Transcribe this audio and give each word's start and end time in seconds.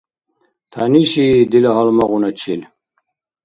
Тянишии 0.71 1.47
дила 1.51 1.71
гьалмагъуначил. 1.75 2.61